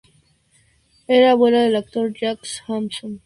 [1.07, 3.19] Era abuela del actor Jack Johnson.